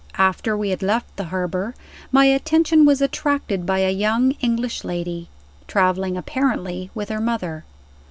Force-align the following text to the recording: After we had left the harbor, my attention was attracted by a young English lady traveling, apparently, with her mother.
After 0.17 0.57
we 0.57 0.71
had 0.71 0.81
left 0.81 1.15
the 1.15 1.25
harbor, 1.25 1.75
my 2.11 2.25
attention 2.25 2.85
was 2.85 3.03
attracted 3.03 3.67
by 3.67 3.81
a 3.81 3.91
young 3.91 4.31
English 4.41 4.83
lady 4.83 5.29
traveling, 5.67 6.17
apparently, 6.17 6.89
with 6.95 7.09
her 7.09 7.21
mother. 7.21 7.65